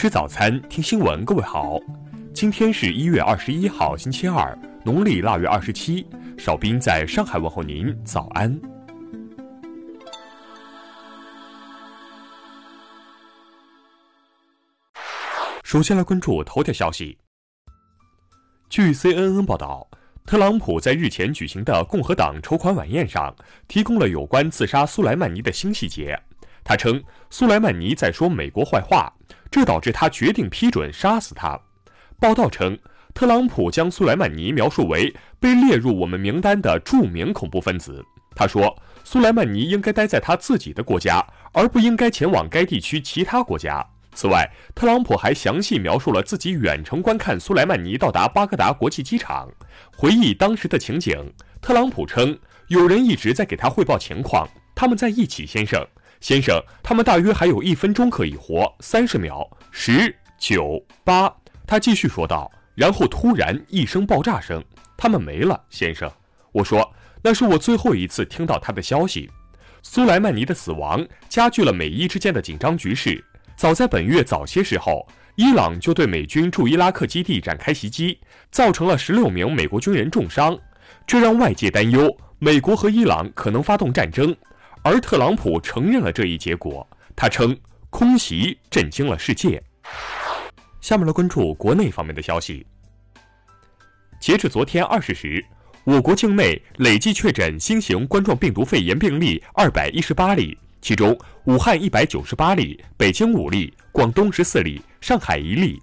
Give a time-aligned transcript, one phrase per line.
[0.00, 1.26] 吃早餐，听新闻。
[1.26, 1.78] 各位好，
[2.32, 6.06] 今天是一月二十一号，星期二，农历腊月二十七。
[6.38, 8.58] 少斌在上海问候您，早安。
[15.64, 17.18] 首先来关注头条消息。
[18.70, 19.86] 据 CNN 报道，
[20.24, 23.36] 特朗普在日前举行的共和党筹款晚宴上，
[23.68, 26.18] 提供了有关刺杀苏莱曼尼的新细节。
[26.64, 29.12] 他称苏莱曼尼在说美国坏话，
[29.50, 31.58] 这导致他决定批准杀死他。
[32.18, 32.78] 报道称，
[33.14, 38.04] 特朗普将苏莱曼尼描述为被列入我们名单的著名恐怖分子。
[38.36, 43.84] 他说，苏莱曼尼应该待在他自己的国家，而不应该前往该地区其他国家。
[44.12, 49.48] 此外，特朗普还详细描述了自己远程观看苏莱曼尼到达巴格达国际机场，
[49.96, 51.16] 回忆当时的情景。
[51.60, 55.86] 特朗普称，有人一直在给他汇报情况，他们在一起，先生。
[56.20, 61.34] 先生，他们大约还有一分钟可以活，三十秒，十九八。
[61.66, 64.62] 他继续说道，然后突然一声爆炸声，
[64.98, 66.10] 他们没了，先生。
[66.52, 69.30] 我说，那是我最后一次听到他的消息。
[69.82, 73.24] 苏莱曼尼的死亡加剧了美伊之间的紧张局势。
[73.56, 78.18] 早在本月早些时候，伊朗就对美军驻伊拉克基地展开袭击，
[78.50, 80.58] 造成了十六名美国军人重伤，
[81.06, 84.36] 这让外界担忧美国和伊朗可能发动战争。
[84.82, 87.56] 而特朗普承认了这一结果，他称
[87.90, 89.62] 空袭震惊了世界。
[90.80, 92.66] 下面来关注国内方面的消息。
[94.18, 95.44] 截至昨天二十时，
[95.84, 105.78] 我国境内累计确诊新型冠状病毒肺炎病例二百一十八例，其中武汉一百九十八例，北京五例，广东十四例，上海一例。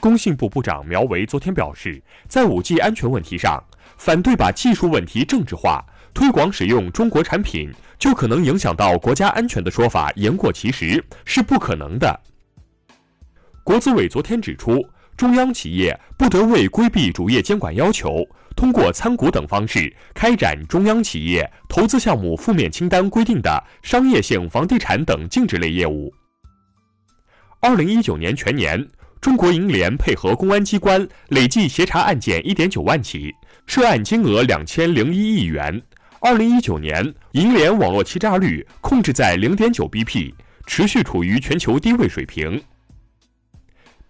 [0.00, 3.62] 工信部部长苗圩昨天表示，在五 G 安全问题上，
[3.98, 5.84] 反对把技术问题政治化。
[6.14, 12.20] 推广使用中国产品就可能影响到国家安全的说法言过其实，是不可能的。
[13.64, 14.80] 国资委昨天指出，
[15.16, 18.24] 中央企业不得为规避主业监管要求，
[18.54, 26.14] 通过参股等方式开展中央企业投资项目负面清单规定的商业性房地产等禁止类业务。
[27.60, 28.86] 二零一九年全年，
[29.20, 33.34] 中国银联配合公安机关累计协查案件一点九万起，
[33.66, 35.82] 涉案金额两千零一亿元。
[36.24, 40.32] 二零一九年，银联网络欺诈率控制在零点九 BP，
[40.66, 42.62] 持续处于全球低位水平。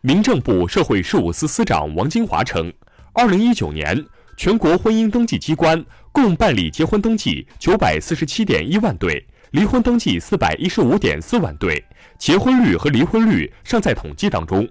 [0.00, 2.72] 民政部社会事务司司长王金华称，
[3.14, 4.00] 二零一九年
[4.36, 11.84] 全国婚姻登记机关共办理结婚登记九百四十七点一万对，离婚登记四百一十五点四万对，
[12.16, 14.64] 结婚率和离婚率尚在统计当中。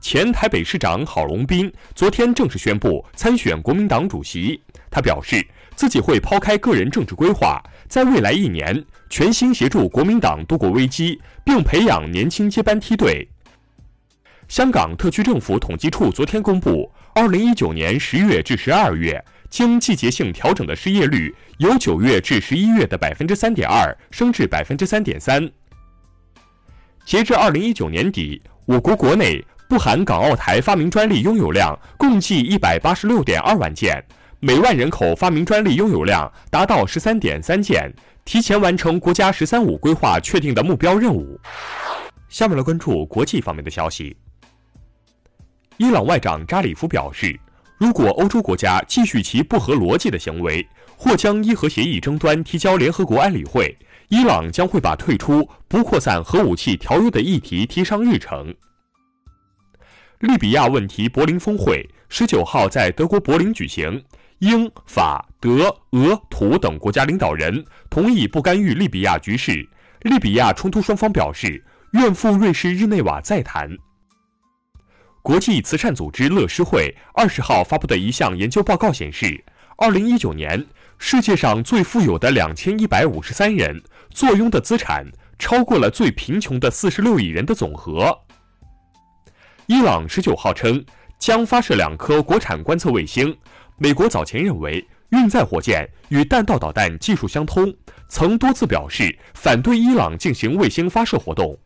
[0.00, 4.58] 前台北市长郝龙斌昨天正式宣布参选国民党主席，
[4.90, 5.46] 他表示。
[5.76, 13.28] 自己会抛开个人政治规划，在未来一年全心协助国民党度过危机，并培养年轻接班梯队。
[14.48, 25.50] 香港特区政府统计处昨天公布，二零一九年十月至十二月经季节性调整的失业率由九月至十一月的百分之三点二升至百分之三点三。
[27.04, 34.02] 截至二零一九年底，我国国内不含港澳台发明专利拥有量共计一百八十六点二万件。
[34.46, 37.92] 每万人口发明专利拥有量达到十三点三件，
[38.24, 41.36] 提前完成国家“十三五”规划确定的目标任务。
[42.28, 44.16] 下面来关注国际方面的消息。
[45.78, 47.36] 伊朗外长扎里夫表示，
[47.76, 50.64] 如果欧洲国家继续其不合逻辑的行为，
[50.96, 53.76] 或将伊核协议争端提交联合国安理会，
[54.10, 58.54] 伊朗将会把退出不扩散核武器条约的议题提上日程。
[60.20, 64.00] 利比亚问题柏林峰会十九号在德国柏林举行。
[64.40, 69.66] 英法德俄土等国家领导人同意不干预利比亚局势。
[70.02, 73.68] 利比亚冲突双方表示愿赴瑞士日内瓦再谈。
[75.22, 79.42] 国际慈善组织乐施会二十号发布的一项研究报告显示，
[79.76, 80.64] 二零一九年
[80.98, 85.04] 世界上最富有的两千一百五十三人坐拥的资产
[85.38, 88.16] 超过了最贫穷的四十六亿人的总和。
[89.64, 90.84] 伊朗十九号称
[91.18, 93.34] 将发射两颗国产观测卫星。
[93.78, 97.74] 美国早前认为运载火箭与弹道导弹技术相通，
[98.08, 101.56] 曾多次表示反对伊朗进行卫星发射活动。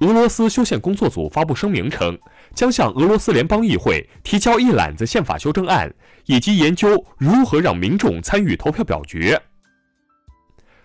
[0.00, 2.18] 俄罗斯修宪工作组发布声明称，
[2.54, 5.92] 将向俄罗斯联邦议会提交一揽子宪法修正案，
[6.26, 9.40] 以及研究如何让民众参与投票表决。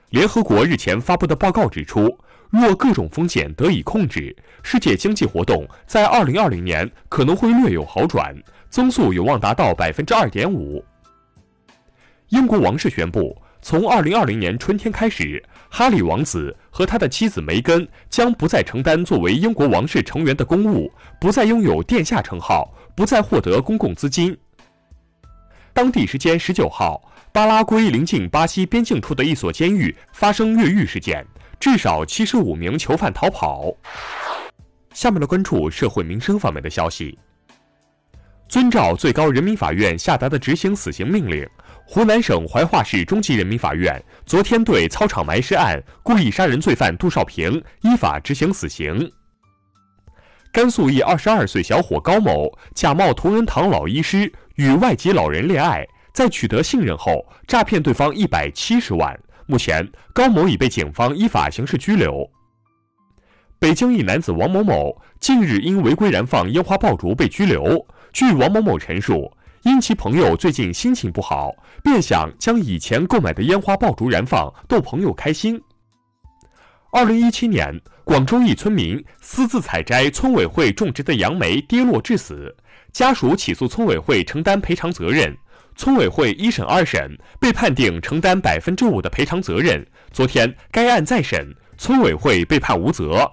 [0.10, 2.16] 联合国日前发布的报告指出，
[2.54, 8.36] 若各种风险得以控制，世界经济活动在2020年可能会略有好转。
[8.70, 10.84] 增速有望达到百分之二点五。
[12.30, 24.36] 英国王室宣布，从二零二零年春天开始，哈里王子和他的妻子梅根将不再承担作为英国王室成员的公务，不再拥有殿下称号，不再获得公共资金。
[25.72, 27.00] 当地时间十九号，
[27.32, 31.24] 巴拉圭临近巴西边境处的一所监狱发生越狱事件，
[31.60, 33.72] 至少七十五名囚犯逃跑。
[34.94, 37.18] 下面来关注社会民生方面的消息。
[38.48, 41.48] 遵照最高人民法院下达的执行死刑命令。
[41.86, 49.12] 湖南省怀化市中级人民法院昨天对操场埋尸案故意杀人罪犯杜少平依法执行死刑。
[50.52, 59.20] 甘肃一二十二岁小伙高某假冒同仁堂老医师与外籍老人恋爱，在取得信任后诈骗对方一百七十万。
[59.46, 62.30] 目前，高某已被警方依法刑事拘留。
[63.60, 67.86] 北京一男子王某某近日因违规燃放烟花爆竹被拘留。
[68.12, 69.32] 据王某某陈述。
[69.64, 75.58] 因其朋友最近心情不好，便想将以前购买的烟花爆竹燃放，逗朋友开心。
[76.92, 77.74] 二零一七年，
[78.04, 82.54] 广州一村民私自采摘村委会种植的杨梅跌落致死，
[82.92, 85.34] 家属起诉村委会承担赔偿责任。
[85.76, 89.86] 村委会一审、二审被判定承担百分之五的赔偿责任。
[90.12, 93.30] 昨天，该案再审，村委会被判无责。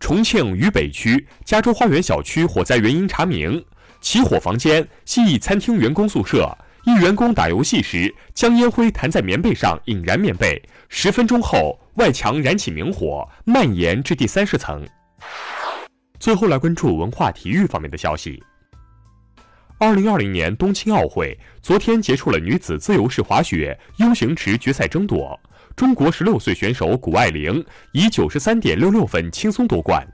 [0.00, 3.64] 重庆渝北区加州花园小区火灾原因查明。
[4.00, 14.84] 起火房间系一餐厅员工宿舍，一员工打游戏时将烟灰弹在棉被上引燃棉被，十分钟后外墙燃起明火，蔓延至第三十层。
[16.18, 18.42] 最后来关注文化体育方面的消息。
[19.84, 25.36] 二零二零年冬青奥会昨天结束了女子自由式滑雪 U 型池决赛争夺，
[25.74, 30.06] 中国十六岁选手谷爱凌以九十三点六六分轻松夺冠。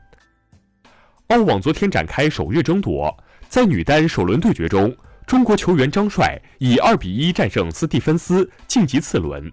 [1.26, 3.14] 澳网昨天展开首日争夺。
[3.50, 9.52] 在女单首轮对决中，中国球员张帅以二比一战胜斯蒂芬斯，晋级次轮。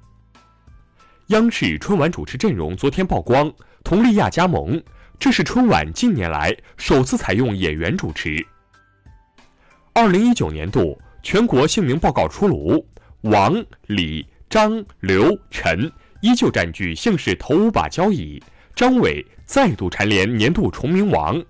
[1.27, 3.51] 央视春晚主持阵容昨天曝光，
[3.83, 4.81] 佟丽娅加盟，
[5.19, 8.45] 这是春晚近年来首次采用演员主持。
[9.97, 12.85] 二零一九年度全国姓名报告出炉，
[13.21, 15.89] 王、李、张、刘、陈
[16.21, 18.43] 依旧占据姓氏头五把交椅，
[18.75, 21.41] 张伟再度蝉联年度重名王。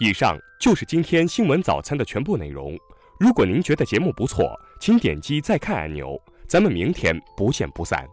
[0.00, 2.76] 以上就是今天新闻早餐的全部内容。
[3.20, 6.20] 如果您觉得节目不错，请点击再看按钮。
[6.48, 8.04] 咱们明天不见不散。